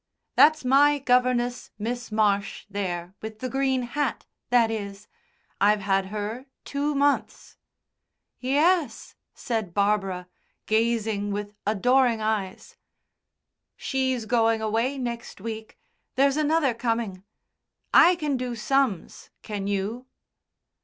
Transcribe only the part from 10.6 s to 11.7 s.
gazing with